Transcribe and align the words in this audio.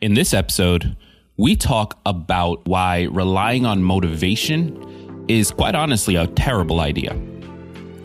In 0.00 0.14
this 0.14 0.32
episode, 0.32 0.96
we 1.36 1.56
talk 1.56 1.98
about 2.06 2.64
why 2.68 3.08
relying 3.10 3.66
on 3.66 3.82
motivation 3.82 5.24
is 5.26 5.50
quite 5.50 5.74
honestly 5.74 6.14
a 6.14 6.28
terrible 6.28 6.78
idea. 6.78 7.20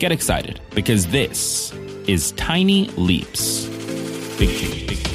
Get 0.00 0.10
excited 0.10 0.60
because 0.74 1.06
this 1.06 1.72
is 2.08 2.32
Tiny 2.32 2.86
Leaps. 2.96 3.66
Big 4.38 4.48
change. 4.58 4.88
Big 4.88 5.04
change. 5.04 5.13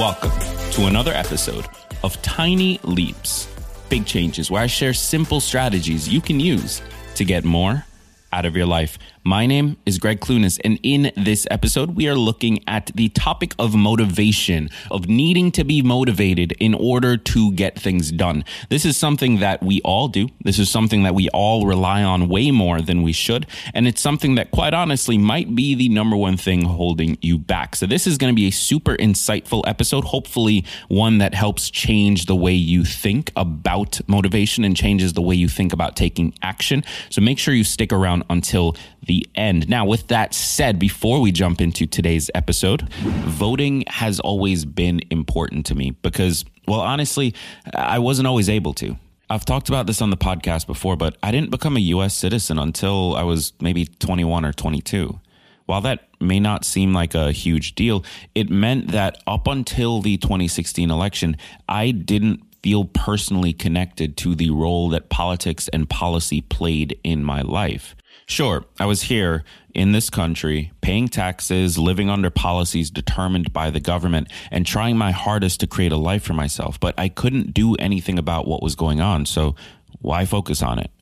Welcome 0.00 0.30
to 0.70 0.86
another 0.86 1.12
episode 1.12 1.66
of 2.02 2.22
Tiny 2.22 2.80
Leaps, 2.84 3.54
Big 3.90 4.06
Changes, 4.06 4.50
where 4.50 4.62
I 4.62 4.66
share 4.66 4.94
simple 4.94 5.40
strategies 5.40 6.08
you 6.08 6.22
can 6.22 6.40
use 6.40 6.80
to 7.16 7.24
get 7.26 7.44
more 7.44 7.84
out 8.32 8.46
of 8.46 8.56
your 8.56 8.64
life. 8.64 8.98
My 9.22 9.44
name 9.44 9.76
is 9.84 9.98
Greg 9.98 10.20
Clunis, 10.20 10.58
and 10.64 10.80
in 10.82 11.12
this 11.14 11.46
episode, 11.50 11.94
we 11.94 12.08
are 12.08 12.14
looking 12.14 12.64
at 12.66 12.90
the 12.94 13.10
topic 13.10 13.54
of 13.58 13.74
motivation, 13.74 14.70
of 14.90 15.08
needing 15.08 15.52
to 15.52 15.62
be 15.62 15.82
motivated 15.82 16.52
in 16.52 16.72
order 16.72 17.18
to 17.18 17.52
get 17.52 17.78
things 17.78 18.10
done. 18.10 18.44
This 18.70 18.86
is 18.86 18.96
something 18.96 19.40
that 19.40 19.62
we 19.62 19.82
all 19.82 20.08
do. 20.08 20.30
This 20.42 20.58
is 20.58 20.70
something 20.70 21.02
that 21.02 21.14
we 21.14 21.28
all 21.30 21.66
rely 21.66 22.02
on 22.02 22.30
way 22.30 22.50
more 22.50 22.80
than 22.80 23.02
we 23.02 23.12
should. 23.12 23.46
And 23.74 23.86
it's 23.86 24.00
something 24.00 24.36
that, 24.36 24.52
quite 24.52 24.72
honestly, 24.72 25.18
might 25.18 25.54
be 25.54 25.74
the 25.74 25.90
number 25.90 26.16
one 26.16 26.38
thing 26.38 26.64
holding 26.64 27.18
you 27.20 27.36
back. 27.36 27.76
So, 27.76 27.84
this 27.84 28.06
is 28.06 28.16
going 28.16 28.32
to 28.32 28.36
be 28.36 28.48
a 28.48 28.52
super 28.52 28.96
insightful 28.96 29.62
episode, 29.66 30.04
hopefully, 30.04 30.64
one 30.88 31.18
that 31.18 31.34
helps 31.34 31.68
change 31.68 32.24
the 32.24 32.36
way 32.36 32.54
you 32.54 32.84
think 32.84 33.32
about 33.36 34.00
motivation 34.06 34.64
and 34.64 34.74
changes 34.74 35.12
the 35.12 35.20
way 35.20 35.34
you 35.34 35.48
think 35.48 35.74
about 35.74 35.94
taking 35.94 36.32
action. 36.40 36.84
So, 37.10 37.20
make 37.20 37.38
sure 37.38 37.52
you 37.52 37.64
stick 37.64 37.92
around 37.92 38.24
until 38.30 38.76
the 39.10 39.19
end. 39.34 39.68
Now, 39.68 39.84
with 39.84 40.08
that 40.08 40.34
said, 40.34 40.78
before 40.78 41.20
we 41.20 41.32
jump 41.32 41.60
into 41.60 41.86
today's 41.86 42.30
episode, 42.34 42.88
voting 42.92 43.84
has 43.88 44.20
always 44.20 44.64
been 44.64 45.00
important 45.10 45.66
to 45.66 45.74
me 45.74 45.92
because, 46.02 46.44
well, 46.66 46.80
honestly, 46.80 47.34
I 47.74 47.98
wasn't 47.98 48.28
always 48.28 48.48
able 48.48 48.74
to. 48.74 48.96
I've 49.28 49.44
talked 49.44 49.68
about 49.68 49.86
this 49.86 50.02
on 50.02 50.10
the 50.10 50.16
podcast 50.16 50.66
before, 50.66 50.96
but 50.96 51.16
I 51.22 51.30
didn't 51.30 51.50
become 51.50 51.76
a 51.76 51.80
US 51.80 52.14
citizen 52.14 52.58
until 52.58 53.14
I 53.14 53.22
was 53.22 53.52
maybe 53.60 53.86
21 53.86 54.44
or 54.44 54.52
22. 54.52 55.20
While 55.66 55.82
that 55.82 56.08
may 56.20 56.40
not 56.40 56.64
seem 56.64 56.92
like 56.92 57.14
a 57.14 57.30
huge 57.30 57.76
deal, 57.76 58.04
it 58.34 58.50
meant 58.50 58.88
that 58.88 59.22
up 59.28 59.46
until 59.46 60.02
the 60.02 60.16
2016 60.16 60.90
election, 60.90 61.36
I 61.68 61.92
didn't 61.92 62.42
feel 62.62 62.86
personally 62.86 63.52
connected 63.52 64.16
to 64.18 64.34
the 64.34 64.50
role 64.50 64.88
that 64.90 65.08
politics 65.08 65.68
and 65.68 65.88
policy 65.88 66.40
played 66.40 66.98
in 67.04 67.24
my 67.24 67.42
life. 67.42 67.94
Sure, 68.30 68.64
I 68.78 68.86
was 68.86 69.02
here 69.02 69.42
in 69.74 69.90
this 69.90 70.08
country, 70.08 70.70
paying 70.82 71.08
taxes, 71.08 71.76
living 71.76 72.08
under 72.08 72.30
policies 72.30 72.88
determined 72.88 73.52
by 73.52 73.70
the 73.70 73.80
government, 73.80 74.28
and 74.52 74.64
trying 74.64 74.96
my 74.96 75.10
hardest 75.10 75.58
to 75.60 75.66
create 75.66 75.90
a 75.90 75.96
life 75.96 76.22
for 76.22 76.32
myself, 76.32 76.78
but 76.78 76.94
I 76.96 77.08
couldn't 77.08 77.52
do 77.52 77.74
anything 77.74 78.20
about 78.20 78.46
what 78.46 78.62
was 78.62 78.76
going 78.76 79.00
on, 79.00 79.26
so 79.26 79.56
why 80.00 80.26
focus 80.26 80.62
on 80.62 80.78
it? 80.78 80.92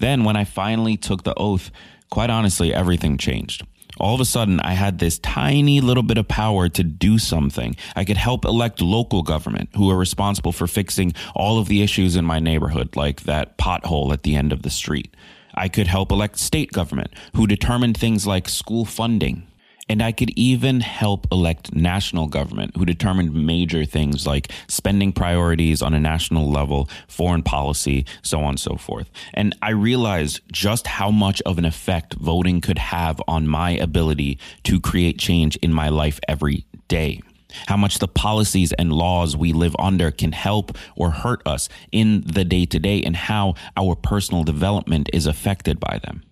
Then, 0.00 0.24
when 0.24 0.36
I 0.36 0.44
finally 0.44 0.98
took 0.98 1.24
the 1.24 1.32
oath, 1.38 1.70
quite 2.10 2.28
honestly, 2.28 2.74
everything 2.74 3.16
changed. 3.16 3.66
All 3.98 4.14
of 4.14 4.20
a 4.20 4.26
sudden, 4.26 4.60
I 4.60 4.74
had 4.74 4.98
this 4.98 5.18
tiny 5.18 5.80
little 5.80 6.02
bit 6.02 6.18
of 6.18 6.28
power 6.28 6.68
to 6.68 6.84
do 6.84 7.18
something. 7.18 7.74
I 7.96 8.04
could 8.04 8.18
help 8.18 8.44
elect 8.44 8.82
local 8.82 9.22
government 9.22 9.70
who 9.74 9.90
are 9.90 9.96
responsible 9.96 10.52
for 10.52 10.66
fixing 10.66 11.14
all 11.34 11.58
of 11.58 11.68
the 11.68 11.82
issues 11.82 12.16
in 12.16 12.26
my 12.26 12.38
neighborhood, 12.38 12.96
like 12.96 13.22
that 13.22 13.56
pothole 13.56 14.12
at 14.12 14.24
the 14.24 14.36
end 14.36 14.52
of 14.52 14.60
the 14.60 14.68
street. 14.68 15.14
I 15.56 15.68
could 15.68 15.86
help 15.86 16.12
elect 16.12 16.38
state 16.38 16.72
government 16.72 17.12
who 17.34 17.46
determined 17.46 17.96
things 17.96 18.26
like 18.26 18.48
school 18.48 18.84
funding. 18.84 19.46
And 19.88 20.02
I 20.02 20.10
could 20.10 20.30
even 20.36 20.80
help 20.80 21.28
elect 21.30 21.72
national 21.72 22.26
government 22.26 22.76
who 22.76 22.84
determined 22.84 23.32
major 23.32 23.84
things 23.84 24.26
like 24.26 24.50
spending 24.66 25.12
priorities 25.12 25.80
on 25.80 25.94
a 25.94 26.00
national 26.00 26.50
level, 26.50 26.90
foreign 27.06 27.44
policy, 27.44 28.04
so 28.20 28.40
on 28.40 28.50
and 28.50 28.60
so 28.60 28.74
forth. 28.74 29.08
And 29.32 29.54
I 29.62 29.70
realized 29.70 30.40
just 30.50 30.88
how 30.88 31.12
much 31.12 31.40
of 31.42 31.56
an 31.56 31.64
effect 31.64 32.14
voting 32.14 32.60
could 32.60 32.78
have 32.78 33.22
on 33.28 33.46
my 33.46 33.70
ability 33.70 34.40
to 34.64 34.80
create 34.80 35.20
change 35.20 35.54
in 35.56 35.72
my 35.72 35.88
life 35.88 36.18
every 36.26 36.66
day 36.88 37.20
how 37.66 37.76
much 37.76 37.98
the 37.98 38.08
policies 38.08 38.72
and 38.72 38.92
laws 38.92 39.36
we 39.36 39.52
live 39.52 39.76
under 39.78 40.10
can 40.10 40.32
help 40.32 40.76
or 40.96 41.10
hurt 41.10 41.46
us 41.46 41.68
in 41.92 42.22
the 42.26 42.44
day 42.44 42.66
to 42.66 42.78
day, 42.78 43.02
and 43.02 43.16
how 43.16 43.54
our 43.76 43.94
personal 43.94 44.44
development 44.44 45.08
is 45.12 45.26
affected 45.26 45.80
by 45.80 45.98
them. 46.02 46.22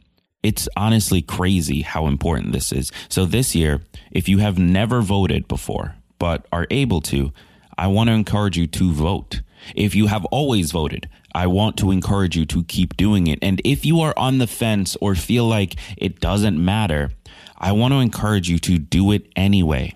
It's 0.42 0.68
honestly 0.76 1.22
crazy 1.22 1.82
how 1.82 2.06
important 2.06 2.52
this 2.52 2.70
is. 2.70 2.92
So, 3.08 3.24
this 3.24 3.54
year, 3.54 3.80
if 4.10 4.28
you 4.28 4.38
have 4.38 4.58
never 4.58 5.00
voted 5.00 5.48
before, 5.48 5.96
but 6.18 6.46
are 6.52 6.66
able 6.70 7.00
to, 7.02 7.32
I 7.78 7.86
want 7.86 8.08
to 8.08 8.14
encourage 8.14 8.58
you 8.58 8.66
to 8.66 8.92
vote. 8.92 9.40
If 9.74 9.94
you 9.94 10.06
have 10.08 10.24
always 10.26 10.70
voted, 10.70 11.08
I 11.34 11.46
want 11.46 11.76
to 11.78 11.90
encourage 11.90 12.36
you 12.36 12.44
to 12.46 12.62
keep 12.64 12.96
doing 12.96 13.26
it. 13.26 13.38
And 13.42 13.60
if 13.64 13.84
you 13.84 14.00
are 14.00 14.14
on 14.16 14.38
the 14.38 14.46
fence 14.46 14.96
or 15.00 15.14
feel 15.14 15.46
like 15.46 15.76
it 15.96 16.20
doesn't 16.20 16.62
matter, 16.62 17.10
I 17.56 17.72
want 17.72 17.92
to 17.92 18.00
encourage 18.00 18.48
you 18.48 18.58
to 18.60 18.78
do 18.78 19.10
it 19.12 19.26
anyway. 19.34 19.94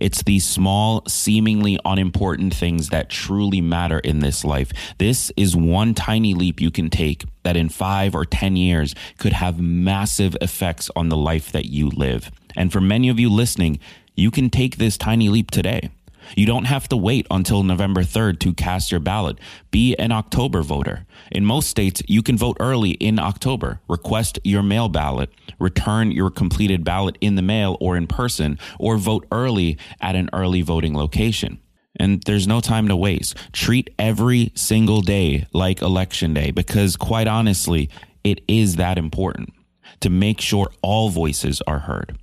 It's 0.00 0.22
these 0.22 0.44
small, 0.46 1.04
seemingly 1.06 1.78
unimportant 1.84 2.54
things 2.54 2.88
that 2.88 3.10
truly 3.10 3.60
matter 3.60 3.98
in 4.00 4.20
this 4.20 4.44
life. 4.44 4.72
This 4.98 5.30
is 5.36 5.54
one 5.54 5.94
tiny 5.94 6.34
leap 6.34 6.60
you 6.60 6.70
can 6.70 6.90
take 6.90 7.24
that 7.42 7.56
in 7.56 7.68
five 7.68 8.14
or 8.14 8.24
10 8.24 8.56
years 8.56 8.94
could 9.18 9.34
have 9.34 9.60
massive 9.60 10.36
effects 10.40 10.90
on 10.96 11.10
the 11.10 11.16
life 11.16 11.52
that 11.52 11.66
you 11.66 11.90
live. 11.90 12.30
And 12.56 12.72
for 12.72 12.80
many 12.80 13.08
of 13.08 13.20
you 13.20 13.30
listening, 13.30 13.78
you 14.16 14.30
can 14.30 14.50
take 14.50 14.76
this 14.76 14.96
tiny 14.96 15.28
leap 15.28 15.50
today. 15.50 15.90
You 16.36 16.46
don't 16.46 16.64
have 16.64 16.88
to 16.88 16.96
wait 16.96 17.26
until 17.30 17.62
November 17.62 18.02
3rd 18.02 18.38
to 18.40 18.54
cast 18.54 18.90
your 18.90 19.00
ballot. 19.00 19.38
Be 19.70 19.96
an 19.96 20.12
October 20.12 20.62
voter. 20.62 21.06
In 21.30 21.44
most 21.44 21.68
states, 21.68 22.02
you 22.08 22.22
can 22.22 22.36
vote 22.36 22.56
early 22.60 22.92
in 22.92 23.18
October. 23.18 23.80
Request 23.88 24.38
your 24.44 24.62
mail 24.62 24.88
ballot, 24.88 25.30
return 25.58 26.10
your 26.10 26.30
completed 26.30 26.84
ballot 26.84 27.16
in 27.20 27.34
the 27.34 27.42
mail 27.42 27.76
or 27.80 27.96
in 27.96 28.06
person, 28.06 28.58
or 28.78 28.96
vote 28.96 29.26
early 29.32 29.78
at 30.00 30.16
an 30.16 30.30
early 30.32 30.62
voting 30.62 30.96
location. 30.96 31.60
And 31.96 32.22
there's 32.22 32.46
no 32.46 32.60
time 32.60 32.88
to 32.88 32.96
waste. 32.96 33.36
Treat 33.52 33.90
every 33.98 34.52
single 34.54 35.02
day 35.02 35.46
like 35.52 35.82
election 35.82 36.32
day 36.32 36.50
because, 36.50 36.96
quite 36.96 37.26
honestly, 37.26 37.90
it 38.24 38.42
is 38.48 38.76
that 38.76 38.96
important 38.96 39.52
to 40.00 40.08
make 40.08 40.40
sure 40.40 40.70
all 40.82 41.10
voices 41.10 41.60
are 41.66 41.80
heard. 41.80 42.16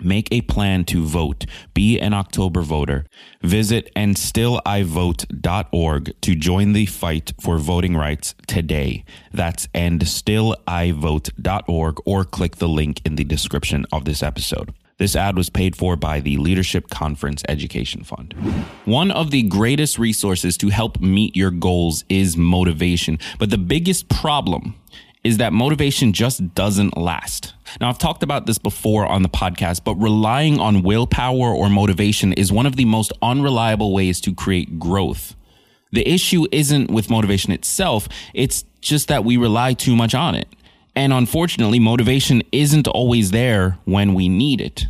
Make 0.00 0.28
a 0.30 0.42
plan 0.42 0.84
to 0.86 1.04
vote. 1.04 1.44
Be 1.74 1.98
an 1.98 2.14
October 2.14 2.62
voter. 2.62 3.04
Visit 3.42 3.92
andstillivote.org 3.96 6.20
to 6.20 6.34
join 6.36 6.72
the 6.72 6.86
fight 6.86 7.32
for 7.40 7.58
voting 7.58 7.96
rights 7.96 8.36
today. 8.46 9.04
That's 9.32 9.66
andstillivote.org 9.68 11.96
or 12.04 12.24
click 12.24 12.56
the 12.56 12.68
link 12.68 13.00
in 13.04 13.14
the 13.16 13.24
description 13.24 13.84
of 13.90 14.04
this 14.04 14.22
episode. 14.22 14.72
This 14.98 15.16
ad 15.16 15.36
was 15.36 15.50
paid 15.50 15.74
for 15.76 15.96
by 15.96 16.20
the 16.20 16.36
Leadership 16.38 16.90
Conference 16.90 17.42
Education 17.48 18.04
Fund. 18.04 18.34
One 18.84 19.10
of 19.12 19.30
the 19.32 19.42
greatest 19.42 19.98
resources 19.98 20.56
to 20.58 20.68
help 20.68 21.00
meet 21.00 21.34
your 21.34 21.50
goals 21.50 22.04
is 22.08 22.36
motivation, 22.36 23.18
but 23.38 23.50
the 23.50 23.58
biggest 23.58 24.08
problem 24.08 24.76
is 25.22 25.36
that 25.38 25.52
motivation 25.52 26.12
just 26.12 26.54
doesn't 26.54 26.96
last. 26.96 27.54
Now, 27.80 27.88
I've 27.88 27.98
talked 27.98 28.22
about 28.22 28.46
this 28.46 28.58
before 28.58 29.06
on 29.06 29.22
the 29.22 29.28
podcast, 29.28 29.84
but 29.84 29.94
relying 29.96 30.60
on 30.60 30.82
willpower 30.82 31.52
or 31.52 31.68
motivation 31.68 32.32
is 32.32 32.52
one 32.52 32.66
of 32.66 32.76
the 32.76 32.84
most 32.84 33.12
unreliable 33.22 33.92
ways 33.92 34.20
to 34.22 34.34
create 34.34 34.78
growth. 34.78 35.34
The 35.92 36.06
issue 36.06 36.46
isn't 36.52 36.90
with 36.90 37.10
motivation 37.10 37.52
itself, 37.52 38.08
it's 38.34 38.64
just 38.80 39.08
that 39.08 39.24
we 39.24 39.36
rely 39.36 39.74
too 39.74 39.96
much 39.96 40.14
on 40.14 40.34
it. 40.34 40.48
And 40.94 41.12
unfortunately, 41.12 41.78
motivation 41.78 42.42
isn't 42.52 42.88
always 42.88 43.30
there 43.30 43.78
when 43.84 44.14
we 44.14 44.28
need 44.28 44.60
it. 44.60 44.86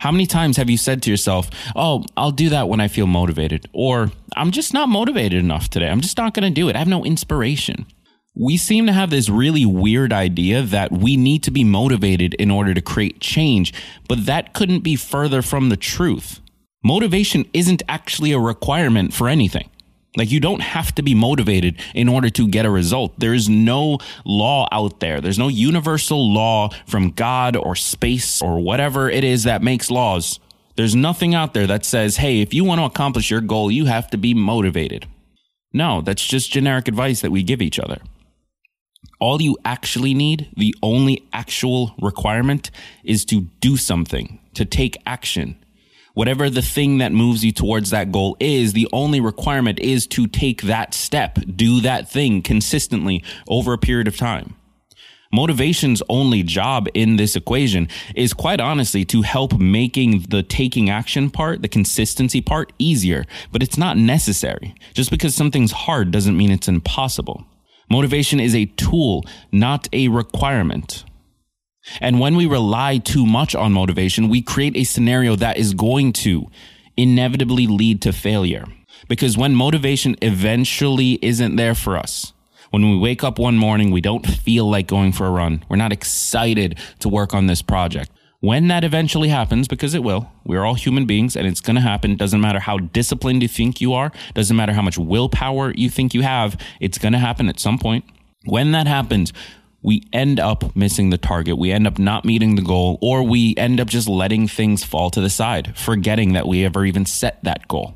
How 0.00 0.10
many 0.10 0.26
times 0.26 0.56
have 0.56 0.70
you 0.70 0.76
said 0.76 1.02
to 1.02 1.10
yourself, 1.10 1.50
Oh, 1.74 2.04
I'll 2.16 2.32
do 2.32 2.48
that 2.50 2.68
when 2.68 2.80
I 2.80 2.88
feel 2.88 3.06
motivated? 3.06 3.68
Or 3.72 4.10
I'm 4.36 4.50
just 4.50 4.72
not 4.72 4.88
motivated 4.88 5.38
enough 5.38 5.68
today. 5.68 5.88
I'm 5.88 6.00
just 6.00 6.16
not 6.18 6.34
going 6.34 6.52
to 6.52 6.60
do 6.60 6.68
it. 6.68 6.76
I 6.76 6.80
have 6.80 6.88
no 6.88 7.04
inspiration 7.04 7.86
we 8.38 8.58
seem 8.58 8.86
to 8.86 8.92
have 8.92 9.08
this 9.08 9.30
really 9.30 9.64
weird 9.64 10.12
idea 10.12 10.60
that 10.60 10.92
we 10.92 11.16
need 11.16 11.42
to 11.44 11.50
be 11.50 11.64
motivated 11.64 12.34
in 12.34 12.50
order 12.50 12.74
to 12.74 12.82
create 12.82 13.18
change, 13.18 13.72
but 14.08 14.26
that 14.26 14.52
couldn't 14.52 14.80
be 14.80 14.94
further 14.94 15.40
from 15.40 15.70
the 15.70 15.76
truth. 15.76 16.40
Motivation 16.84 17.48
isn't 17.54 17.82
actually 17.88 18.32
a 18.32 18.38
requirement 18.38 19.14
for 19.14 19.28
anything. 19.28 19.70
Like, 20.18 20.30
you 20.30 20.40
don't 20.40 20.60
have 20.60 20.94
to 20.96 21.02
be 21.02 21.14
motivated 21.14 21.80
in 21.94 22.08
order 22.08 22.30
to 22.30 22.46
get 22.48 22.66
a 22.66 22.70
result. 22.70 23.18
There 23.18 23.34
is 23.34 23.48
no 23.48 23.98
law 24.24 24.68
out 24.70 25.00
there. 25.00 25.20
There's 25.20 25.38
no 25.38 25.48
universal 25.48 26.32
law 26.32 26.70
from 26.86 27.10
God 27.10 27.56
or 27.56 27.74
space 27.74 28.40
or 28.42 28.60
whatever 28.60 29.10
it 29.10 29.24
is 29.24 29.44
that 29.44 29.62
makes 29.62 29.90
laws 29.90 30.40
There's 30.76 30.94
nothing 30.94 31.34
out 31.34 31.54
there 31.54 31.66
that 31.66 31.86
says, 31.86 32.18
hey, 32.18 32.42
if 32.42 32.52
you 32.52 32.62
want 32.62 32.80
to 32.80 32.84
accomplish 32.84 33.30
your 33.30 33.40
goal, 33.40 33.70
you 33.70 33.86
have 33.86 34.10
to 34.10 34.18
be 34.18 34.34
motivated. 34.34 35.06
No, 35.72 36.02
that's 36.02 36.24
just 36.24 36.52
generic 36.52 36.86
advice 36.86 37.22
that 37.22 37.30
we 37.30 37.42
give 37.42 37.62
each 37.62 37.78
other. 37.78 37.98
All 39.18 39.40
you 39.40 39.56
actually 39.64 40.14
need, 40.14 40.48
the 40.56 40.74
only 40.82 41.26
actual 41.32 41.94
requirement, 42.00 42.70
is 43.04 43.24
to 43.26 43.42
do 43.60 43.76
something, 43.76 44.38
to 44.54 44.64
take 44.64 44.96
action. 45.06 45.56
Whatever 46.14 46.48
the 46.48 46.62
thing 46.62 46.98
that 46.98 47.12
moves 47.12 47.44
you 47.44 47.52
towards 47.52 47.90
that 47.90 48.10
goal 48.10 48.36
is, 48.40 48.72
the 48.72 48.88
only 48.92 49.20
requirement 49.20 49.78
is 49.80 50.06
to 50.08 50.26
take 50.26 50.62
that 50.62 50.94
step, 50.94 51.38
do 51.54 51.80
that 51.82 52.10
thing 52.10 52.40
consistently 52.40 53.22
over 53.48 53.72
a 53.72 53.78
period 53.78 54.08
of 54.08 54.16
time. 54.16 54.54
Motivation's 55.32 56.02
only 56.08 56.42
job 56.42 56.88
in 56.94 57.16
this 57.16 57.36
equation 57.36 57.88
is 58.14 58.32
quite 58.32 58.60
honestly 58.60 59.04
to 59.06 59.22
help 59.22 59.58
making 59.58 60.20
the 60.30 60.42
taking 60.42 60.88
action 60.88 61.30
part, 61.30 61.62
the 61.62 61.68
consistency 61.68 62.40
part 62.40 62.72
easier, 62.78 63.26
but 63.52 63.62
it's 63.62 63.76
not 63.76 63.98
necessary. 63.98 64.74
Just 64.94 65.10
because 65.10 65.34
something's 65.34 65.72
hard 65.72 66.10
doesn't 66.10 66.36
mean 66.36 66.50
it's 66.50 66.68
impossible. 66.68 67.44
Motivation 67.90 68.40
is 68.40 68.54
a 68.54 68.66
tool, 68.66 69.24
not 69.52 69.88
a 69.92 70.08
requirement. 70.08 71.04
And 72.00 72.18
when 72.18 72.36
we 72.36 72.46
rely 72.46 72.98
too 72.98 73.24
much 73.24 73.54
on 73.54 73.72
motivation, 73.72 74.28
we 74.28 74.42
create 74.42 74.76
a 74.76 74.84
scenario 74.84 75.36
that 75.36 75.56
is 75.56 75.72
going 75.72 76.12
to 76.14 76.46
inevitably 76.96 77.66
lead 77.66 78.02
to 78.02 78.12
failure. 78.12 78.64
Because 79.08 79.38
when 79.38 79.54
motivation 79.54 80.16
eventually 80.22 81.18
isn't 81.22 81.56
there 81.56 81.74
for 81.74 81.96
us, 81.96 82.32
when 82.70 82.90
we 82.90 82.98
wake 82.98 83.22
up 83.22 83.38
one 83.38 83.56
morning, 83.56 83.92
we 83.92 84.00
don't 84.00 84.26
feel 84.26 84.68
like 84.68 84.88
going 84.88 85.12
for 85.12 85.26
a 85.26 85.30
run. 85.30 85.64
We're 85.68 85.76
not 85.76 85.92
excited 85.92 86.78
to 87.00 87.08
work 87.08 87.34
on 87.34 87.46
this 87.46 87.62
project. 87.62 88.10
When 88.40 88.68
that 88.68 88.84
eventually 88.84 89.28
happens, 89.28 89.66
because 89.66 89.94
it 89.94 90.02
will, 90.02 90.30
we're 90.44 90.64
all 90.64 90.74
human 90.74 91.06
beings 91.06 91.36
and 91.36 91.46
it's 91.46 91.60
going 91.60 91.76
to 91.76 91.82
happen. 91.82 92.16
Doesn't 92.16 92.40
matter 92.40 92.60
how 92.60 92.78
disciplined 92.78 93.42
you 93.42 93.48
think 93.48 93.80
you 93.80 93.94
are, 93.94 94.12
doesn't 94.34 94.56
matter 94.56 94.72
how 94.72 94.82
much 94.82 94.98
willpower 94.98 95.72
you 95.74 95.88
think 95.90 96.14
you 96.14 96.22
have, 96.22 96.60
it's 96.80 96.98
going 96.98 97.12
to 97.12 97.18
happen 97.18 97.48
at 97.48 97.58
some 97.58 97.78
point. 97.78 98.04
When 98.44 98.72
that 98.72 98.86
happens, 98.86 99.32
we 99.82 100.02
end 100.12 100.38
up 100.38 100.76
missing 100.76 101.10
the 101.10 101.18
target. 101.18 101.58
We 101.58 101.72
end 101.72 101.86
up 101.86 101.98
not 101.98 102.24
meeting 102.24 102.56
the 102.56 102.62
goal, 102.62 102.98
or 103.00 103.22
we 103.22 103.54
end 103.56 103.80
up 103.80 103.88
just 103.88 104.08
letting 104.08 104.48
things 104.48 104.84
fall 104.84 105.10
to 105.10 105.20
the 105.20 105.30
side, 105.30 105.76
forgetting 105.76 106.32
that 106.34 106.46
we 106.46 106.64
ever 106.64 106.84
even 106.84 107.06
set 107.06 107.42
that 107.44 107.66
goal. 107.68 107.95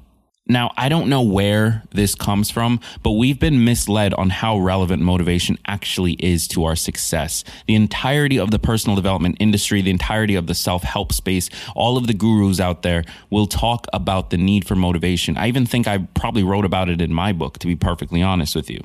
Now, 0.51 0.73
I 0.77 0.89
don't 0.89 1.09
know 1.09 1.23
where 1.23 1.85
this 1.93 2.17
comes 2.17 2.51
from, 2.51 2.81
but 3.05 3.13
we've 3.13 3.39
been 3.39 3.65
misled 3.65 4.13
on 4.15 4.31
how 4.31 4.59
relevant 4.59 5.01
motivation 5.01 5.57
actually 5.65 6.15
is 6.15 6.49
to 6.49 6.65
our 6.65 6.75
success. 6.75 7.45
The 7.69 7.77
entirety 7.77 8.37
of 8.37 8.51
the 8.51 8.59
personal 8.59 8.97
development 8.97 9.37
industry, 9.39 9.81
the 9.81 9.93
entirety 9.93 10.35
of 10.35 10.49
the 10.49 10.57
self 10.57 10.83
help 10.83 11.13
space, 11.13 11.51
all 11.77 11.97
of 11.97 12.09
the 12.09 12.15
gurus 12.15 12.59
out 12.59 12.83
there 12.83 13.05
will 13.31 13.47
talk 13.47 13.87
about 13.93 14.31
the 14.31 14.39
need 14.39 14.67
for 14.67 14.75
motivation. 14.75 15.37
I 15.37 15.47
even 15.47 15.67
think 15.67 15.87
I 15.87 15.99
probably 16.15 16.43
wrote 16.43 16.65
about 16.65 16.89
it 16.89 17.01
in 17.01 17.15
my 17.15 17.33
book, 17.33 17.61
to 17.61 17.69
be 17.69 17.77
perfectly 17.77 18.21
honest 18.21 18.57
with 18.57 18.69
you. 18.69 18.83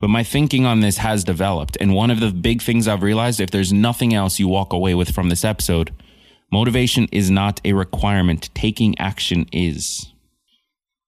But 0.00 0.10
my 0.10 0.22
thinking 0.22 0.66
on 0.66 0.80
this 0.80 0.98
has 0.98 1.24
developed. 1.24 1.78
And 1.80 1.94
one 1.94 2.10
of 2.10 2.20
the 2.20 2.32
big 2.32 2.60
things 2.60 2.86
I've 2.86 3.02
realized 3.02 3.40
if 3.40 3.50
there's 3.50 3.72
nothing 3.72 4.12
else 4.12 4.38
you 4.38 4.46
walk 4.46 4.74
away 4.74 4.94
with 4.94 5.14
from 5.14 5.30
this 5.30 5.42
episode, 5.42 5.90
motivation 6.52 7.08
is 7.10 7.30
not 7.30 7.62
a 7.64 7.72
requirement, 7.72 8.50
taking 8.52 8.98
action 8.98 9.46
is. 9.52 10.12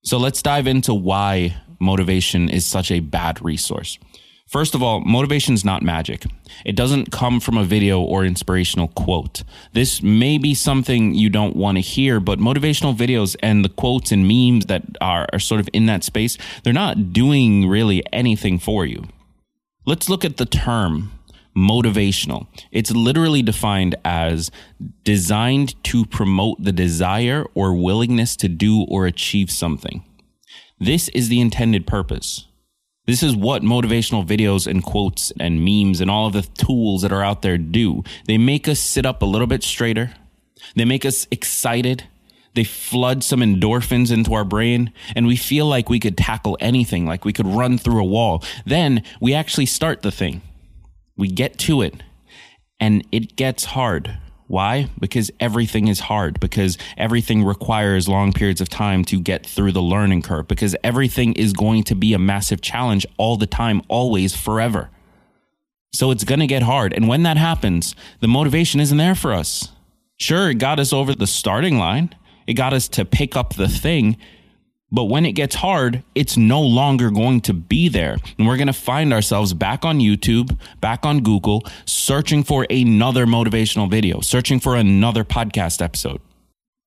So 0.02 0.17
let's 0.17 0.41
dive 0.41 0.67
into 0.67 0.94
why 0.94 1.56
motivation 1.79 2.49
is 2.49 2.64
such 2.64 2.91
a 2.91 3.00
bad 3.00 3.43
resource. 3.44 3.99
First 4.47 4.75
of 4.75 4.82
all, 4.82 5.00
motivation 5.00 5.55
is 5.55 5.64
not 5.64 5.82
magic. 5.82 6.25
It 6.64 6.75
doesn't 6.75 7.12
come 7.12 7.38
from 7.38 7.56
a 7.56 7.64
video 7.64 8.00
or 8.00 8.25
inspirational 8.25 8.88
quote. 8.88 9.44
This 9.75 10.02
may 10.02 10.38
be 10.38 10.55
something 10.55 11.14
you 11.14 11.31
don't 11.31 11.55
want 11.55 11.76
to 11.76 11.82
hear, 11.82 12.19
but 12.19 12.41
motivational 12.41 12.97
videos 12.97 13.37
and 13.43 13.64
the 13.64 13.69
quotes 13.69 14.11
and 14.11 14.26
memes 14.26 14.67
that 14.67 14.82
are, 15.00 15.29
are 15.32 15.38
sort 15.38 15.61
of 15.61 15.69
in 15.73 15.87
that 15.87 16.02
space, 16.02 16.37
they're 16.64 16.73
not 16.73 17.12
doing 17.12 17.69
really 17.69 18.02
anything 18.12 18.58
for 18.58 18.85
you. 18.85 19.05
Let's 19.87 20.08
look 20.08 20.25
at 20.25 20.38
the 20.38 20.47
term 20.47 21.12
motivational. 21.61 22.47
It's 22.73 22.91
literally 22.91 23.43
defined 23.43 23.95
as 24.05 24.51
designed 25.05 25.83
to 25.85 26.07
promote 26.07 26.62
the 26.62 26.73
desire 26.73 27.45
or 27.55 27.75
willingness 27.75 28.35
to 28.37 28.49
do 28.49 28.87
or 28.89 29.07
achieve 29.07 29.51
something. 29.51 30.05
This 30.79 31.09
is 31.11 31.29
the 31.29 31.41
intended 31.41 31.87
purpose. 31.87 32.47
This 33.07 33.23
is 33.23 33.37
what 33.37 33.62
motivational 33.62 34.27
videos 34.27 34.67
and 34.67 34.83
quotes 34.83 35.33
and 35.39 35.65
memes 35.65 36.01
and 36.01 36.11
all 36.11 36.27
of 36.27 36.33
the 36.33 36.43
tools 36.43 37.03
that 37.03 37.12
are 37.12 37.25
out 37.25 37.43
there 37.43 37.59
do. 37.59 38.03
They 38.27 38.39
make 38.39 38.67
us 38.69 38.81
sit 38.81 39.05
up 39.05 39.21
a 39.21 39.27
little 39.27 39.47
bit 39.47 39.62
straighter. 39.62 40.15
They 40.77 40.85
make 40.85 41.05
us 41.05 41.27
excited. 41.31 42.05
They 42.55 42.65
flood 42.65 43.23
some 43.23 43.41
endorphins 43.41 44.12
into 44.12 44.33
our 44.33 44.45
brain 44.45 44.93
and 45.15 45.27
we 45.27 45.37
feel 45.37 45.67
like 45.67 45.89
we 45.89 46.01
could 46.01 46.17
tackle 46.17 46.57
anything, 46.61 47.05
like 47.05 47.25
we 47.25 47.33
could 47.33 47.47
run 47.47 47.79
through 47.79 48.01
a 48.01 48.05
wall. 48.05 48.43
Then 48.65 49.03
we 49.21 49.35
actually 49.35 49.67
start 49.67 50.03
the 50.03 50.12
thing 50.12 50.43
we 51.21 51.29
get 51.29 51.59
to 51.61 51.83
it 51.83 52.03
and 52.81 53.07
it 53.13 53.37
gets 53.37 53.65
hard. 53.67 54.19
Why? 54.49 54.89
Because 54.99 55.31
everything 55.39 55.87
is 55.87 56.01
hard, 56.01 56.41
because 56.41 56.77
everything 56.97 57.45
requires 57.45 58.09
long 58.09 58.33
periods 58.33 58.61
of 58.61 58.69
time 58.69 59.05
to 59.05 59.21
get 59.21 59.47
through 59.47 59.71
the 59.71 59.83
learning 59.83 60.23
curve, 60.23 60.49
because 60.49 60.75
everything 60.83 61.35
is 61.35 61.53
going 61.53 61.85
to 61.85 61.95
be 61.95 62.15
a 62.15 62.19
massive 62.19 62.61
challenge 62.61 63.07
all 63.17 63.37
the 63.37 63.47
time, 63.47 63.83
always, 63.87 64.35
forever. 64.35 64.91
So 65.93 66.11
it's 66.11 66.25
going 66.25 66.41
to 66.41 66.49
get 66.49 66.63
hard. 66.63 66.93
And 66.93 67.07
when 67.07 67.23
that 67.23 67.37
happens, 67.37 67.95
the 68.19 68.27
motivation 68.27 68.81
isn't 68.81 68.99
there 68.99 69.15
for 69.15 69.33
us. 69.33 69.69
Sure, 70.17 70.51
it 70.51 70.55
got 70.55 70.81
us 70.81 70.93
over 70.93 71.15
the 71.15 71.29
starting 71.29 71.79
line, 71.79 72.13
it 72.49 72.55
got 72.55 72.73
us 72.73 72.89
to 72.89 73.05
pick 73.05 73.37
up 73.37 73.55
the 73.55 73.69
thing, 73.69 74.17
but 74.93 75.05
when 75.05 75.25
it 75.25 75.33
gets 75.33 75.57
hard, 75.57 76.03
it's 76.15 76.37
no 76.37 76.61
longer 76.61 77.11
going 77.11 77.41
to 77.43 77.53
be 77.53 77.89
there. 77.89 78.17
And 78.39 78.47
we're 78.47 78.57
going 78.57 78.67
to 78.67 78.73
find 78.73 79.13
ourselves 79.13 79.55
back 79.55 79.85
on 79.85 80.01
YouTube, 80.01 80.59
back 80.81 81.07
on 81.07 81.21
Google, 81.21 81.65
searching 81.85 82.43
for 82.43 82.67
another 82.71 83.27
motivational 83.27 83.91
video, 83.91 84.21
searching 84.21 84.59
for 84.61 84.77
another 84.77 85.25
podcast 85.25 85.81
episode. 85.81 86.21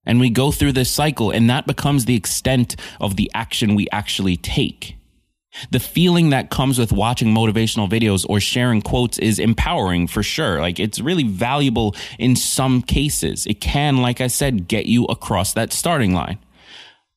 And 0.06 0.20
we 0.20 0.28
go 0.28 0.52
through 0.52 0.72
this 0.72 0.90
cycle, 0.90 1.30
and 1.30 1.48
that 1.48 1.66
becomes 1.66 2.04
the 2.04 2.14
extent 2.14 2.76
of 3.00 3.16
the 3.16 3.30
action 3.32 3.74
we 3.74 3.88
actually 3.90 4.36
take. 4.36 4.96
The 5.70 5.80
feeling 5.80 6.30
that 6.30 6.50
comes 6.50 6.78
with 6.78 6.92
watching 6.92 7.28
motivational 7.28 7.88
videos 7.88 8.26
or 8.28 8.40
sharing 8.40 8.82
quotes 8.82 9.18
is 9.18 9.38
empowering 9.38 10.08
for 10.08 10.22
sure. 10.22 10.60
Like 10.60 10.80
it's 10.80 11.00
really 11.00 11.22
valuable 11.22 11.94
in 12.18 12.34
some 12.34 12.82
cases. 12.82 13.46
It 13.46 13.60
can, 13.60 13.98
like 13.98 14.20
I 14.20 14.26
said, 14.26 14.66
get 14.66 14.86
you 14.86 15.04
across 15.04 15.52
that 15.52 15.72
starting 15.72 16.12
line. 16.12 16.38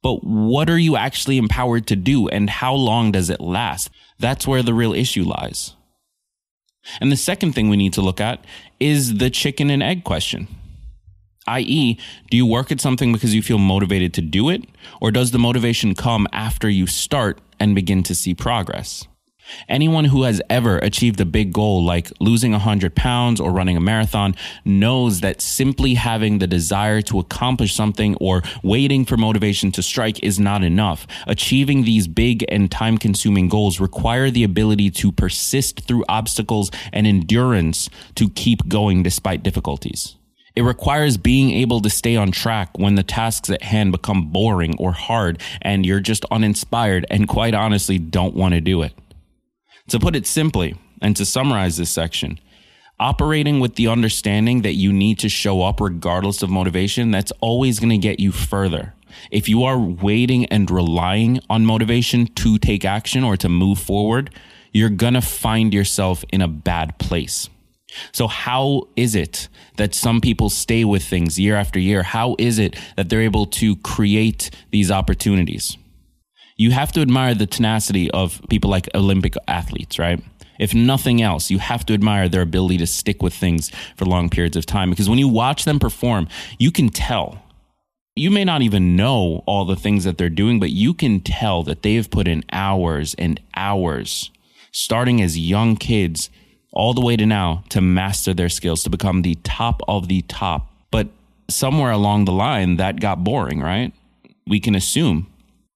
But 0.03 0.23
what 0.23 0.69
are 0.69 0.77
you 0.77 0.95
actually 0.95 1.37
empowered 1.37 1.87
to 1.87 1.95
do 1.95 2.27
and 2.29 2.49
how 2.49 2.73
long 2.73 3.11
does 3.11 3.29
it 3.29 3.41
last? 3.41 3.89
That's 4.19 4.47
where 4.47 4.63
the 4.63 4.73
real 4.73 4.93
issue 4.93 5.23
lies. 5.23 5.73
And 7.01 7.11
the 7.11 7.17
second 7.17 7.53
thing 7.53 7.69
we 7.69 7.77
need 7.77 7.93
to 7.93 8.01
look 8.01 8.21
at 8.21 8.45
is 8.79 9.17
the 9.17 9.29
chicken 9.29 9.69
and 9.69 9.83
egg 9.83 10.03
question. 10.03 10.47
I.e., 11.47 11.97
do 12.29 12.37
you 12.37 12.45
work 12.45 12.71
at 12.71 12.81
something 12.81 13.13
because 13.13 13.33
you 13.33 13.41
feel 13.41 13.57
motivated 13.57 14.13
to 14.15 14.21
do 14.21 14.49
it? 14.49 14.63
Or 15.01 15.11
does 15.11 15.31
the 15.31 15.39
motivation 15.39 15.95
come 15.95 16.27
after 16.31 16.69
you 16.69 16.87
start 16.87 17.39
and 17.59 17.73
begin 17.73 18.03
to 18.03 18.15
see 18.15 18.33
progress? 18.33 19.07
Anyone 19.69 20.05
who 20.05 20.23
has 20.23 20.41
ever 20.49 20.79
achieved 20.79 21.19
a 21.19 21.25
big 21.25 21.53
goal 21.53 21.83
like 21.83 22.11
losing 22.19 22.51
100 22.51 22.95
pounds 22.95 23.39
or 23.39 23.51
running 23.51 23.77
a 23.77 23.81
marathon 23.81 24.35
knows 24.65 25.21
that 25.21 25.41
simply 25.41 25.95
having 25.95 26.39
the 26.39 26.47
desire 26.47 27.01
to 27.03 27.19
accomplish 27.19 27.73
something 27.73 28.15
or 28.15 28.41
waiting 28.63 29.05
for 29.05 29.17
motivation 29.17 29.71
to 29.73 29.81
strike 29.81 30.23
is 30.23 30.39
not 30.39 30.63
enough. 30.63 31.07
Achieving 31.25 31.83
these 31.83 32.07
big 32.07 32.45
and 32.49 32.71
time 32.71 32.97
consuming 32.97 33.49
goals 33.49 33.79
require 33.79 34.29
the 34.29 34.43
ability 34.43 34.89
to 34.91 35.11
persist 35.11 35.81
through 35.81 36.05
obstacles 36.09 36.71
and 36.91 37.07
endurance 37.07 37.89
to 38.15 38.29
keep 38.29 38.67
going 38.67 39.03
despite 39.03 39.43
difficulties. 39.43 40.15
It 40.55 40.63
requires 40.63 41.17
being 41.17 41.51
able 41.51 41.81
to 41.81 41.89
stay 41.89 42.15
on 42.15 42.31
track 42.31 42.79
when 42.79 42.95
the 42.95 43.03
tasks 43.03 43.51
at 43.51 43.61
hand 43.61 43.91
become 43.91 44.29
boring 44.31 44.75
or 44.79 44.91
hard 44.91 45.39
and 45.61 45.85
you're 45.85 45.99
just 45.99 46.25
uninspired 46.31 47.05
and 47.11 47.27
quite 47.27 47.53
honestly 47.53 47.99
don't 47.99 48.33
want 48.33 48.55
to 48.55 48.61
do 48.61 48.81
it. 48.81 48.93
To 49.89 49.99
put 49.99 50.15
it 50.15 50.27
simply, 50.27 50.75
and 51.01 51.15
to 51.15 51.25
summarize 51.25 51.77
this 51.77 51.89
section, 51.89 52.39
operating 52.99 53.59
with 53.59 53.75
the 53.75 53.87
understanding 53.87 54.61
that 54.63 54.73
you 54.73 54.91
need 54.91 55.19
to 55.19 55.29
show 55.29 55.61
up 55.61 55.79
regardless 55.79 56.41
of 56.41 56.49
motivation, 56.49 57.11
that's 57.11 57.31
always 57.39 57.79
going 57.79 57.89
to 57.89 57.97
get 57.97 58.19
you 58.19 58.31
further. 58.31 58.93
If 59.31 59.47
you 59.47 59.63
are 59.63 59.79
waiting 59.79 60.45
and 60.47 60.69
relying 60.69 61.39
on 61.49 61.65
motivation 61.65 62.27
to 62.27 62.57
take 62.57 62.83
action 62.83 63.23
or 63.23 63.37
to 63.37 63.49
move 63.49 63.79
forward, 63.79 64.29
you're 64.73 64.89
going 64.89 65.13
to 65.13 65.21
find 65.21 65.73
yourself 65.73 66.25
in 66.33 66.41
a 66.41 66.47
bad 66.47 66.97
place. 66.99 67.49
So, 68.11 68.27
how 68.27 68.89
is 68.97 69.15
it 69.15 69.47
that 69.77 69.95
some 69.95 70.19
people 70.19 70.49
stay 70.49 70.83
with 70.83 71.03
things 71.03 71.39
year 71.39 71.55
after 71.55 71.79
year? 71.79 72.03
How 72.03 72.35
is 72.37 72.59
it 72.59 72.75
that 72.97 73.09
they're 73.09 73.21
able 73.21 73.45
to 73.45 73.77
create 73.77 74.51
these 74.71 74.91
opportunities? 74.91 75.77
You 76.57 76.71
have 76.71 76.91
to 76.93 77.01
admire 77.01 77.35
the 77.35 77.45
tenacity 77.45 78.09
of 78.11 78.41
people 78.49 78.69
like 78.69 78.89
Olympic 78.95 79.35
athletes, 79.47 79.99
right? 79.99 80.21
If 80.59 80.73
nothing 80.73 81.21
else, 81.21 81.51
you 81.51 81.59
have 81.59 81.85
to 81.85 81.93
admire 81.93 82.27
their 82.27 82.41
ability 82.41 82.77
to 82.77 82.87
stick 82.87 83.21
with 83.21 83.33
things 83.33 83.71
for 83.95 84.05
long 84.05 84.29
periods 84.29 84.57
of 84.57 84.65
time 84.65 84.89
because 84.89 85.09
when 85.09 85.19
you 85.19 85.27
watch 85.27 85.65
them 85.65 85.79
perform, 85.79 86.27
you 86.57 86.71
can 86.71 86.89
tell 86.89 87.43
you 88.17 88.31
may 88.31 88.43
not 88.43 88.63
even 88.63 88.95
know 88.95 89.43
all 89.45 89.63
the 89.63 89.75
things 89.75 90.03
that 90.03 90.17
they're 90.17 90.29
doing, 90.29 90.59
but 90.59 90.71
you 90.71 90.93
can 90.93 91.19
tell 91.19 91.61
that 91.63 91.83
they 91.83 91.93
have 91.95 92.09
put 92.09 92.27
in 92.27 92.43
hours 92.51 93.13
and 93.19 93.39
hours, 93.55 94.31
starting 94.71 95.21
as 95.21 95.37
young 95.37 95.75
kids 95.75 96.31
all 96.73 96.95
the 96.95 97.01
way 97.01 97.15
to 97.15 97.25
now 97.25 97.63
to 97.69 97.79
master 97.79 98.33
their 98.33 98.49
skills, 98.49 98.83
to 98.83 98.89
become 98.89 99.21
the 99.21 99.35
top 99.43 99.81
of 99.87 100.07
the 100.07 100.23
top. 100.23 100.73
But 100.89 101.09
somewhere 101.47 101.91
along 101.91 102.25
the 102.25 102.31
line, 102.31 102.77
that 102.77 102.99
got 102.99 103.23
boring, 103.23 103.61
right? 103.61 103.93
We 104.47 104.59
can 104.59 104.73
assume. 104.73 105.27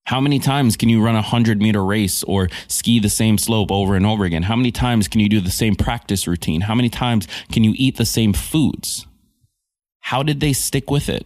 How 0.05 0.19
many 0.19 0.39
times 0.39 0.75
can 0.77 0.89
you 0.89 1.01
run 1.01 1.15
a 1.15 1.19
100 1.19 1.61
meter 1.61 1.83
race 1.83 2.23
or 2.23 2.49
ski 2.67 2.99
the 2.99 3.09
same 3.09 3.37
slope 3.37 3.71
over 3.71 3.95
and 3.95 4.05
over 4.05 4.25
again? 4.25 4.43
How 4.43 4.55
many 4.55 4.71
times 4.71 5.07
can 5.07 5.21
you 5.21 5.29
do 5.29 5.39
the 5.39 5.51
same 5.51 5.75
practice 5.75 6.27
routine? 6.27 6.61
How 6.61 6.75
many 6.75 6.89
times 6.89 7.27
can 7.51 7.63
you 7.63 7.73
eat 7.75 7.97
the 7.97 8.05
same 8.05 8.33
foods? 8.33 9.05
How 10.01 10.23
did 10.23 10.39
they 10.39 10.53
stick 10.53 10.89
with 10.89 11.07
it? 11.07 11.25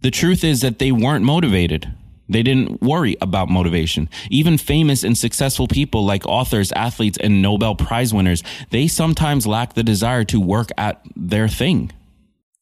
The 0.00 0.10
truth 0.10 0.42
is 0.42 0.62
that 0.62 0.78
they 0.78 0.90
weren't 0.90 1.24
motivated. 1.24 1.92
They 2.28 2.42
didn't 2.42 2.80
worry 2.80 3.16
about 3.20 3.50
motivation. 3.50 4.08
Even 4.30 4.56
famous 4.56 5.02
and 5.02 5.18
successful 5.18 5.68
people 5.68 6.04
like 6.04 6.26
authors, 6.26 6.72
athletes, 6.72 7.18
and 7.18 7.42
Nobel 7.42 7.74
Prize 7.74 8.14
winners, 8.14 8.42
they 8.70 8.88
sometimes 8.88 9.46
lack 9.46 9.74
the 9.74 9.82
desire 9.82 10.24
to 10.24 10.40
work 10.40 10.70
at 10.78 11.04
their 11.14 11.48
thing. 11.48 11.92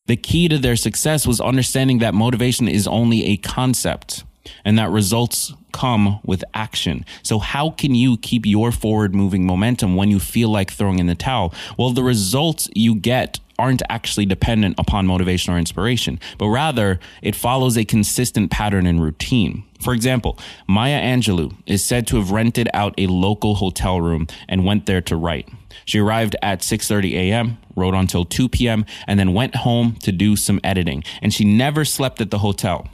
The 0.07 0.17
key 0.17 0.49
to 0.49 0.59
their 0.59 0.77
success 0.77 1.27
was 1.27 1.41
understanding 1.41 1.99
that 1.99 2.15
motivation 2.15 2.67
is 2.67 2.89
only 2.89 3.27
a 3.27 3.37
concept 3.37 4.25
and 4.65 4.79
that 4.79 4.91
results 4.91 5.53
come 5.73 6.21
with 6.25 6.45
action. 6.55 7.05
So 7.23 7.39
how 7.39 7.71
can 7.71 7.95
you 7.95 8.17
keep 8.17 8.47
your 8.47 8.73
forward 8.73 9.15
moving 9.15 9.47
momentum 9.47 9.97
when 9.97 10.11
you 10.11 10.19
feel 10.19 10.49
like 10.49 10.73
throwing 10.73 10.99
in 10.99 11.07
the 11.07 11.15
towel? 11.15 11.55
Well, 11.77 11.91
the 11.91 12.03
results 12.03 12.69
you 12.75 12.95
get 12.95 13.41
aren't 13.59 13.83
actually 13.89 14.25
dependent 14.25 14.77
upon 14.79 15.07
motivation 15.07 15.53
or 15.53 15.59
inspiration, 15.59 16.21
but 16.39 16.49
rather 16.49 17.01
it 17.23 17.35
follows 17.35 17.77
a 17.77 17.85
consistent 17.85 18.51
pattern 18.51 18.87
and 18.87 19.03
routine. 19.03 19.65
For 19.81 19.93
example, 19.95 20.39
Maya 20.69 21.01
Angelou 21.01 21.57
is 21.67 21.85
said 21.85 22.07
to 22.09 22.17
have 22.17 22.31
rented 22.31 22.69
out 22.73 22.95
a 22.99 23.07
local 23.09 23.57
hotel 23.57 24.01
room 24.01 24.27
and 24.49 24.65
went 24.65 24.87
there 24.87 25.01
to 25.03 25.17
write. 25.17 25.49
She 25.85 25.99
arrived 25.99 26.37
at 26.43 26.61
6:30 26.61 27.13
a.m., 27.15 27.59
wrote 27.75 27.95
until 27.95 28.25
2 28.25 28.49
p.m., 28.49 28.85
and 29.07 29.19
then 29.19 29.33
went 29.33 29.57
home 29.57 29.95
to 30.03 30.13
do 30.13 30.37
some 30.37 30.61
editing. 30.63 31.03
And 31.23 31.33
she 31.33 31.45
never 31.45 31.85
slept 31.85 32.21
at 32.21 32.31
the 32.31 32.39
hotel. 32.39 32.89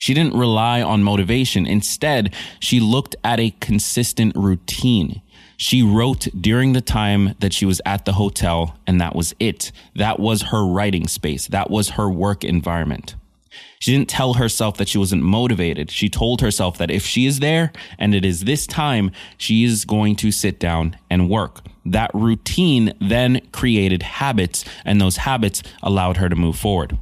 She 0.00 0.14
didn't 0.14 0.34
rely 0.34 0.80
on 0.80 1.02
motivation. 1.02 1.66
Instead, 1.66 2.34
she 2.58 2.80
looked 2.80 3.16
at 3.22 3.38
a 3.38 3.54
consistent 3.60 4.34
routine. 4.34 5.20
She 5.58 5.82
wrote 5.82 6.26
during 6.40 6.72
the 6.72 6.80
time 6.80 7.34
that 7.40 7.52
she 7.52 7.66
was 7.66 7.82
at 7.84 8.06
the 8.06 8.14
hotel, 8.14 8.78
and 8.86 8.98
that 8.98 9.14
was 9.14 9.34
it. 9.38 9.72
That 9.94 10.18
was 10.18 10.44
her 10.44 10.66
writing 10.66 11.06
space. 11.06 11.46
That 11.48 11.70
was 11.70 11.90
her 11.90 12.08
work 12.08 12.44
environment. 12.44 13.14
She 13.78 13.92
didn't 13.92 14.08
tell 14.08 14.34
herself 14.34 14.78
that 14.78 14.88
she 14.88 14.96
wasn't 14.96 15.22
motivated. 15.22 15.90
She 15.90 16.08
told 16.08 16.40
herself 16.40 16.78
that 16.78 16.90
if 16.90 17.04
she 17.04 17.26
is 17.26 17.40
there 17.40 17.70
and 17.98 18.14
it 18.14 18.24
is 18.24 18.44
this 18.44 18.66
time, 18.66 19.10
she 19.36 19.64
is 19.64 19.84
going 19.84 20.16
to 20.16 20.32
sit 20.32 20.58
down 20.58 20.96
and 21.10 21.28
work. 21.28 21.60
That 21.84 22.10
routine 22.14 22.94
then 23.02 23.42
created 23.52 24.02
habits, 24.02 24.64
and 24.86 24.98
those 24.98 25.18
habits 25.18 25.62
allowed 25.82 26.16
her 26.16 26.30
to 26.30 26.36
move 26.36 26.56
forward. 26.56 26.98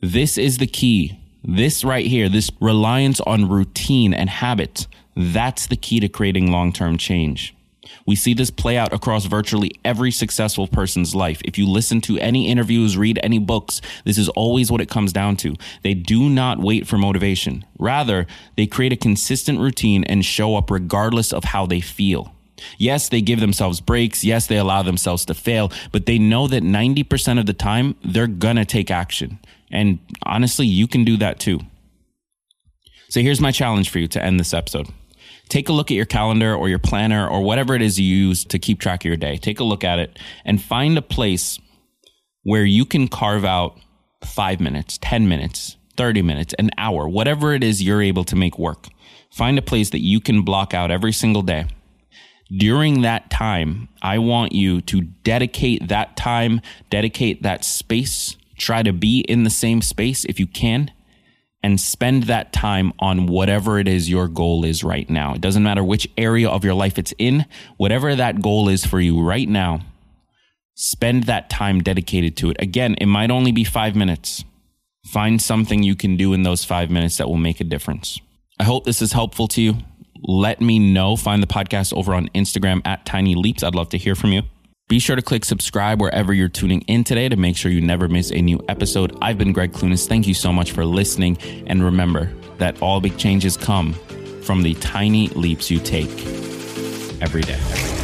This 0.00 0.36
is 0.36 0.58
the 0.58 0.66
key 0.66 1.19
this 1.42 1.84
right 1.84 2.06
here, 2.06 2.28
this 2.28 2.50
reliance 2.60 3.20
on 3.20 3.48
routine 3.48 4.12
and 4.12 4.28
habit, 4.28 4.86
that's 5.16 5.66
the 5.66 5.76
key 5.76 6.00
to 6.00 6.08
creating 6.08 6.50
long 6.50 6.72
term 6.72 6.98
change. 6.98 7.54
We 8.06 8.16
see 8.16 8.34
this 8.34 8.50
play 8.50 8.76
out 8.76 8.92
across 8.92 9.26
virtually 9.26 9.72
every 9.84 10.10
successful 10.10 10.66
person's 10.66 11.14
life. 11.14 11.40
If 11.44 11.58
you 11.58 11.68
listen 11.68 12.00
to 12.02 12.18
any 12.18 12.48
interviews, 12.48 12.96
read 12.96 13.18
any 13.22 13.38
books, 13.38 13.80
this 14.04 14.18
is 14.18 14.28
always 14.30 14.70
what 14.70 14.80
it 14.80 14.88
comes 14.90 15.12
down 15.12 15.36
to. 15.38 15.56
They 15.82 15.94
do 15.94 16.28
not 16.28 16.58
wait 16.58 16.86
for 16.86 16.98
motivation. 16.98 17.64
Rather, 17.78 18.26
they 18.56 18.66
create 18.66 18.92
a 18.92 18.96
consistent 18.96 19.60
routine 19.60 20.04
and 20.04 20.24
show 20.24 20.56
up 20.56 20.70
regardless 20.70 21.32
of 21.32 21.44
how 21.44 21.66
they 21.66 21.80
feel. 21.80 22.34
Yes, 22.78 23.08
they 23.08 23.22
give 23.22 23.40
themselves 23.40 23.80
breaks. 23.80 24.22
Yes, 24.22 24.46
they 24.46 24.58
allow 24.58 24.82
themselves 24.82 25.24
to 25.26 25.34
fail, 25.34 25.72
but 25.92 26.06
they 26.06 26.18
know 26.18 26.46
that 26.46 26.62
90% 26.62 27.38
of 27.38 27.46
the 27.46 27.52
time, 27.52 27.96
they're 28.04 28.26
gonna 28.26 28.64
take 28.64 28.90
action. 28.90 29.38
And 29.70 29.98
honestly, 30.24 30.66
you 30.66 30.86
can 30.86 31.04
do 31.04 31.16
that 31.18 31.38
too. 31.38 31.60
So 33.08 33.20
here's 33.20 33.40
my 33.40 33.50
challenge 33.50 33.90
for 33.90 33.98
you 33.98 34.08
to 34.08 34.22
end 34.22 34.38
this 34.38 34.54
episode. 34.54 34.88
Take 35.48 35.68
a 35.68 35.72
look 35.72 35.90
at 35.90 35.94
your 35.94 36.06
calendar 36.06 36.54
or 36.54 36.68
your 36.68 36.78
planner 36.78 37.26
or 37.26 37.42
whatever 37.42 37.74
it 37.74 37.82
is 37.82 37.98
you 37.98 38.06
use 38.06 38.44
to 38.44 38.58
keep 38.58 38.78
track 38.78 39.00
of 39.02 39.06
your 39.06 39.16
day. 39.16 39.36
Take 39.36 39.58
a 39.58 39.64
look 39.64 39.82
at 39.82 39.98
it 39.98 40.16
and 40.44 40.62
find 40.62 40.96
a 40.96 41.02
place 41.02 41.58
where 42.44 42.64
you 42.64 42.84
can 42.84 43.08
carve 43.08 43.44
out 43.44 43.76
five 44.24 44.60
minutes, 44.60 44.98
10 45.02 45.28
minutes, 45.28 45.76
30 45.96 46.22
minutes, 46.22 46.54
an 46.58 46.70
hour, 46.78 47.08
whatever 47.08 47.52
it 47.52 47.64
is 47.64 47.82
you're 47.82 48.00
able 48.00 48.24
to 48.24 48.36
make 48.36 48.58
work. 48.58 48.86
Find 49.32 49.58
a 49.58 49.62
place 49.62 49.90
that 49.90 50.00
you 50.00 50.20
can 50.20 50.42
block 50.42 50.72
out 50.72 50.90
every 50.90 51.12
single 51.12 51.42
day. 51.42 51.66
During 52.56 53.02
that 53.02 53.30
time, 53.30 53.88
I 54.02 54.18
want 54.18 54.52
you 54.52 54.80
to 54.82 55.02
dedicate 55.02 55.88
that 55.88 56.16
time, 56.16 56.60
dedicate 56.90 57.42
that 57.42 57.64
space 57.64 58.36
try 58.60 58.82
to 58.82 58.92
be 58.92 59.20
in 59.20 59.42
the 59.42 59.50
same 59.50 59.82
space 59.82 60.24
if 60.26 60.38
you 60.38 60.46
can 60.46 60.92
and 61.62 61.80
spend 61.80 62.24
that 62.24 62.52
time 62.52 62.92
on 62.98 63.26
whatever 63.26 63.78
it 63.78 63.86
is 63.88 64.08
your 64.08 64.28
goal 64.28 64.64
is 64.64 64.82
right 64.82 65.08
now. 65.10 65.34
It 65.34 65.40
doesn't 65.40 65.62
matter 65.62 65.84
which 65.84 66.08
area 66.16 66.48
of 66.48 66.64
your 66.64 66.74
life 66.74 66.98
it's 66.98 67.12
in, 67.18 67.46
whatever 67.76 68.14
that 68.14 68.40
goal 68.40 68.68
is 68.68 68.86
for 68.86 69.00
you 69.00 69.20
right 69.20 69.48
now, 69.48 69.80
spend 70.74 71.24
that 71.24 71.50
time 71.50 71.80
dedicated 71.82 72.36
to 72.38 72.50
it. 72.50 72.56
Again, 72.60 72.94
it 73.00 73.06
might 73.06 73.30
only 73.30 73.52
be 73.52 73.64
five 73.64 73.94
minutes. 73.94 74.44
Find 75.06 75.40
something 75.40 75.82
you 75.82 75.96
can 75.96 76.16
do 76.16 76.32
in 76.32 76.42
those 76.42 76.64
five 76.64 76.90
minutes 76.90 77.18
that 77.18 77.28
will 77.28 77.36
make 77.36 77.60
a 77.60 77.64
difference. 77.64 78.20
I 78.58 78.64
hope 78.64 78.84
this 78.84 79.02
is 79.02 79.12
helpful 79.12 79.48
to 79.48 79.62
you. 79.62 79.76
Let 80.22 80.60
me 80.60 80.78
know. 80.78 81.16
Find 81.16 81.42
the 81.42 81.46
podcast 81.46 81.94
over 81.94 82.14
on 82.14 82.28
Instagram 82.28 82.82
at 82.86 83.06
Tiny 83.06 83.34
Leaps. 83.34 83.62
I'd 83.62 83.74
love 83.74 83.88
to 83.90 83.98
hear 83.98 84.14
from 84.14 84.32
you. 84.32 84.42
Be 84.90 84.98
sure 84.98 85.14
to 85.14 85.22
click 85.22 85.44
subscribe 85.44 86.00
wherever 86.00 86.34
you're 86.34 86.48
tuning 86.48 86.80
in 86.88 87.04
today 87.04 87.28
to 87.28 87.36
make 87.36 87.56
sure 87.56 87.70
you 87.70 87.80
never 87.80 88.08
miss 88.08 88.32
a 88.32 88.42
new 88.42 88.60
episode. 88.66 89.16
I've 89.22 89.38
been 89.38 89.52
Greg 89.52 89.70
Clunis. 89.70 90.08
Thank 90.08 90.26
you 90.26 90.34
so 90.34 90.52
much 90.52 90.72
for 90.72 90.84
listening. 90.84 91.38
And 91.68 91.80
remember 91.84 92.32
that 92.58 92.82
all 92.82 93.00
big 93.00 93.16
changes 93.16 93.56
come 93.56 93.92
from 94.42 94.64
the 94.64 94.74
tiny 94.74 95.28
leaps 95.28 95.70
you 95.70 95.78
take 95.78 96.10
every 97.22 97.42
day. 97.42 97.99